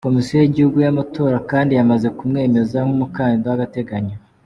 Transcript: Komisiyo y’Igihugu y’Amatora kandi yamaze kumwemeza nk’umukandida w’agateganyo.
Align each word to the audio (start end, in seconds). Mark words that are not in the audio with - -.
Komisiyo 0.07 0.35
y’Igihugu 0.39 0.77
y’Amatora 0.85 1.37
kandi 1.51 1.71
yamaze 1.79 2.07
kumwemeza 2.17 2.77
nk’umukandida 2.85 3.47
w’agateganyo. 3.51 4.15